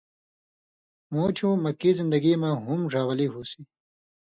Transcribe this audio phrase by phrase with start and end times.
[1.13, 3.65] مُوٹھیُوں مکی زندگی مہ ہُم ڙھاولی ہُوسیۡ